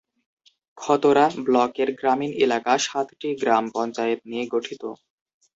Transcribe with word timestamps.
খাতড়া 0.77 1.25
ব্লকের 1.45 1.89
গ্রামীণ 1.99 2.31
এলাকা 2.45 2.73
সাতটি 2.85 3.29
গ্রাম 3.41 3.63
পঞ্চায়েত 3.75 4.21
নিয়ে 4.29 4.45
গঠিত। 4.53 4.83